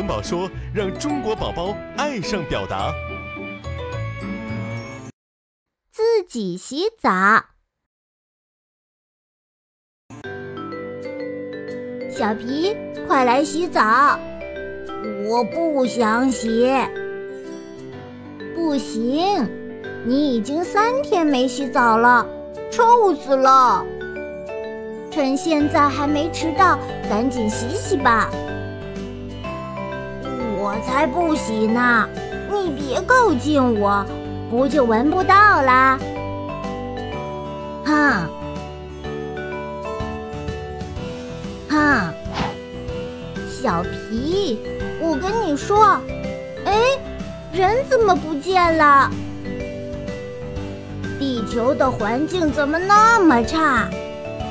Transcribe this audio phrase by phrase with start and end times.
[0.00, 2.90] 萌宝说，让中国宝宝爱上表达。
[5.92, 7.10] 自己洗澡，
[12.10, 12.74] 小皮，
[13.06, 14.18] 快来洗澡！
[15.28, 16.74] 我不想洗，
[18.54, 19.46] 不行，
[20.06, 22.26] 你已经三天没洗澡了，
[22.70, 23.84] 臭死了！
[25.10, 28.30] 趁现在还没迟到，赶紧洗洗吧。
[30.72, 32.08] 我才不洗呢！
[32.48, 34.06] 你别靠近我，
[34.48, 35.98] 不就闻不到啦？
[37.84, 38.28] 哼，
[41.68, 42.14] 哼，
[43.48, 44.60] 小皮，
[45.00, 45.98] 我跟你说，
[46.64, 46.72] 哎，
[47.52, 49.10] 人怎么不见了？
[51.18, 53.88] 地球的环境怎么那么差？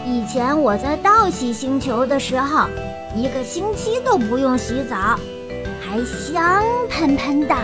[0.06, 2.68] 以前我在倒洗星球的时候，
[3.16, 5.18] 一个星期都不用洗澡，
[5.90, 7.56] 还香喷喷的。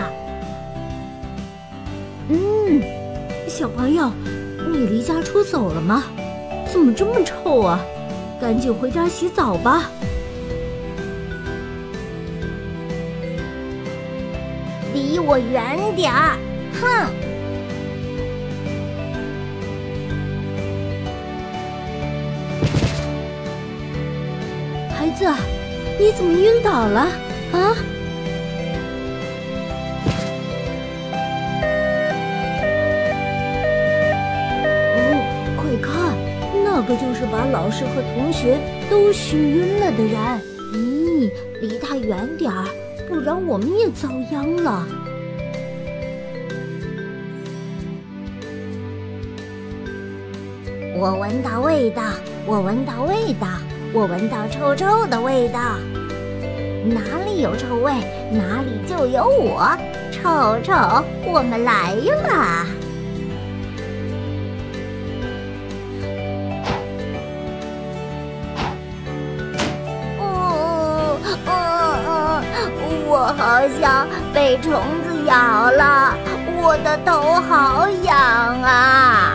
[2.28, 2.82] 嗯，
[3.46, 4.10] 小朋友，
[4.68, 6.02] 你离家出走了吗？
[6.66, 7.78] 怎么这么臭啊？
[8.40, 9.88] 赶紧回家洗澡吧。
[14.92, 16.36] 离我远点儿！
[16.80, 17.06] 哼。
[24.96, 25.32] 孩子，
[25.96, 27.06] 你怎么晕倒了
[27.52, 27.76] 啊？
[36.86, 40.16] 个就是把老师和同学都熏晕了的人。
[40.72, 42.64] 咦，离他远点儿，
[43.08, 44.86] 不然我们也遭殃了。
[50.98, 52.02] 我闻到味道，
[52.46, 53.46] 我闻到味道。
[53.92, 55.60] 我闻到臭臭的味道，
[56.84, 57.92] 哪里有臭味，
[58.30, 59.70] 哪里就有我。
[60.10, 60.28] 臭
[60.62, 60.74] 臭，
[61.32, 62.75] 我们来了。
[73.66, 74.72] 好像被虫
[75.02, 76.14] 子咬了，
[76.62, 78.14] 我的头好痒
[78.62, 79.32] 啊！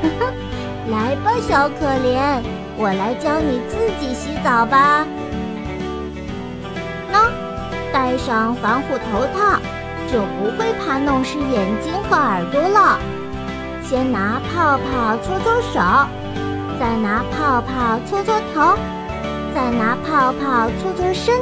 [0.88, 2.40] 来吧，小可怜。
[2.78, 5.04] 我来教你自己洗澡吧。
[7.12, 7.28] 喏，
[7.92, 9.60] 戴上防护头套，
[10.10, 12.98] 就不会怕弄湿眼睛和耳朵了。
[13.82, 15.80] 先拿泡泡搓搓手，
[16.80, 18.74] 再拿泡泡搓搓头，
[19.54, 21.34] 再拿泡泡搓搓身，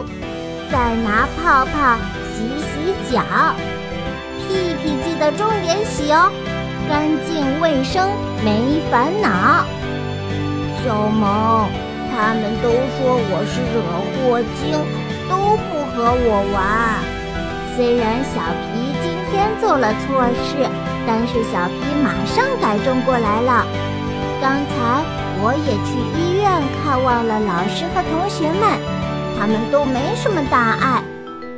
[0.71, 1.97] 再拿泡泡
[2.33, 3.23] 洗洗脚。
[4.47, 6.31] 屁屁记得重点洗哦，
[6.89, 8.11] 干净卫生，
[8.45, 9.65] 没烦恼。
[10.85, 11.69] 小萌，
[12.11, 13.77] 他们都说我是惹
[14.15, 14.79] 祸精，
[15.29, 16.57] 都不和我玩。
[17.77, 18.41] 虽然小
[18.73, 20.69] 皮今天做了错事，
[21.07, 23.67] 但是小皮马上改正过来了。
[24.41, 25.05] 刚才
[25.41, 26.49] 我也去医院
[26.81, 28.81] 看望了老师和同学们，
[29.39, 31.03] 他们都没什么大碍。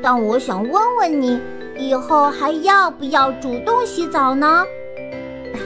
[0.02, 1.41] 但我想问问你，
[1.78, 4.64] 以后还要不要主动洗澡呢？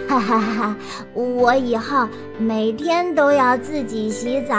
[0.08, 0.76] 哈哈哈！
[1.12, 2.08] 我以后
[2.38, 4.54] 每天都要自己洗澡。